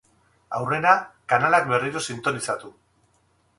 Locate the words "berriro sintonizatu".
1.73-2.75